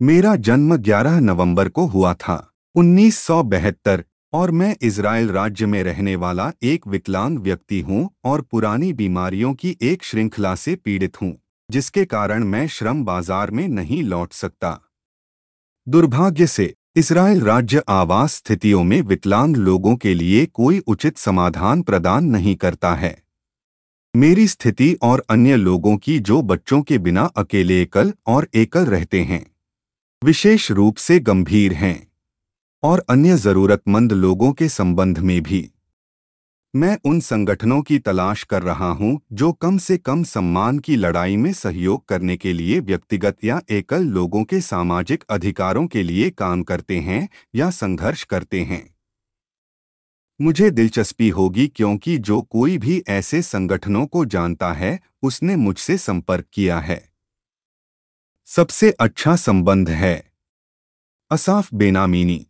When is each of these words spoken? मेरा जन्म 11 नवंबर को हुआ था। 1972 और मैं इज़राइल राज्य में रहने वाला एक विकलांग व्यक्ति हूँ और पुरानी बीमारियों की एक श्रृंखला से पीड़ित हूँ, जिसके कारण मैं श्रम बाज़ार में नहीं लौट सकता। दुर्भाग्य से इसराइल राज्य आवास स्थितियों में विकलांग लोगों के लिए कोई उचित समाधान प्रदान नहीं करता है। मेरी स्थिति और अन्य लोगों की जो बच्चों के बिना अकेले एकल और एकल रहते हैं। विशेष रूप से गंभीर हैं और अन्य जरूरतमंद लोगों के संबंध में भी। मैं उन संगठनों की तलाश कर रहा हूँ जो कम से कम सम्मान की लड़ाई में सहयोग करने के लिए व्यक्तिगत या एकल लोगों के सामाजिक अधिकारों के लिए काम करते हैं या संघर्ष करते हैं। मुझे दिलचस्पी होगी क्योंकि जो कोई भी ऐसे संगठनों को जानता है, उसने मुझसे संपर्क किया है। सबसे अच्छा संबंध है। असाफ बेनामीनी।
मेरा 0.00 0.34
जन्म 0.36 0.76
11 0.76 1.18
नवंबर 1.20 1.68
को 1.68 1.84
हुआ 1.86 2.12
था। 2.14 2.34
1972 2.74 4.02
और 4.32 4.50
मैं 4.50 4.74
इज़राइल 4.82 5.30
राज्य 5.30 5.66
में 5.66 5.82
रहने 5.82 6.16
वाला 6.16 6.50
एक 6.62 6.86
विकलांग 6.86 7.38
व्यक्ति 7.38 7.80
हूँ 7.80 8.08
और 8.24 8.40
पुरानी 8.42 8.92
बीमारियों 8.92 9.52
की 9.54 9.76
एक 9.82 10.04
श्रृंखला 10.04 10.54
से 10.54 10.74
पीड़ित 10.74 11.20
हूँ, 11.22 11.32
जिसके 11.70 12.04
कारण 12.04 12.44
मैं 12.44 12.66
श्रम 12.68 13.04
बाज़ार 13.04 13.50
में 13.50 13.66
नहीं 13.68 14.02
लौट 14.02 14.32
सकता। 14.32 14.78
दुर्भाग्य 15.86 16.46
से 16.46 16.72
इसराइल 16.96 17.40
राज्य 17.40 17.82
आवास 17.88 18.34
स्थितियों 18.34 18.84
में 18.84 19.00
विकलांग 19.00 19.56
लोगों 19.56 19.96
के 19.96 20.14
लिए 20.14 20.46
कोई 20.46 20.78
उचित 20.78 21.18
समाधान 21.18 21.82
प्रदान 21.82 22.24
नहीं 22.26 22.56
करता 22.56 22.94
है। 22.94 23.16
मेरी 24.14 24.48
स्थिति 24.48 24.96
और 25.02 25.24
अन्य 25.30 25.56
लोगों 25.56 25.96
की 25.96 26.18
जो 26.20 26.42
बच्चों 26.44 26.82
के 26.82 26.98
बिना 26.98 27.30
अकेले 27.36 27.82
एकल 27.82 28.12
और 28.26 28.48
एकल 28.54 28.86
रहते 28.86 29.22
हैं। 29.22 29.44
विशेष 30.24 30.70
रूप 30.70 30.96
से 30.96 31.18
गंभीर 31.20 31.72
हैं 31.72 32.06
और 32.82 33.04
अन्य 33.08 33.36
जरूरतमंद 33.36 34.12
लोगों 34.12 34.52
के 34.52 34.68
संबंध 34.68 35.18
में 35.18 35.42
भी। 35.42 35.70
मैं 36.74 36.96
उन 37.04 37.20
संगठनों 37.20 37.82
की 37.82 37.98
तलाश 37.98 38.42
कर 38.44 38.62
रहा 38.62 38.90
हूँ 38.90 39.20
जो 39.32 39.52
कम 39.52 39.78
से 39.78 39.98
कम 39.98 40.22
सम्मान 40.24 40.78
की 40.78 40.96
लड़ाई 40.96 41.36
में 41.36 41.52
सहयोग 41.52 42.04
करने 42.08 42.36
के 42.36 42.52
लिए 42.52 42.80
व्यक्तिगत 42.80 43.44
या 43.44 43.60
एकल 43.70 44.04
लोगों 44.04 44.44
के 44.44 44.60
सामाजिक 44.60 45.24
अधिकारों 45.30 45.86
के 45.86 46.02
लिए 46.02 46.30
काम 46.30 46.62
करते 46.62 46.98
हैं 47.00 47.28
या 47.54 47.70
संघर्ष 47.70 48.24
करते 48.24 48.60
हैं। 48.60 48.94
मुझे 50.40 50.70
दिलचस्पी 50.70 51.28
होगी 51.28 51.68
क्योंकि 51.68 52.18
जो 52.18 52.42
कोई 52.42 52.78
भी 52.78 53.02
ऐसे 53.08 53.42
संगठनों 53.42 54.06
को 54.06 54.24
जानता 54.24 54.72
है, 54.72 55.00
उसने 55.22 55.56
मुझसे 55.56 55.98
संपर्क 55.98 56.46
किया 56.52 56.78
है। 56.78 57.15
सबसे 58.46 58.90
अच्छा 58.90 59.36
संबंध 59.36 59.88
है। 59.88 60.30
असाफ 61.30 61.68
बेनामीनी। 61.74 62.46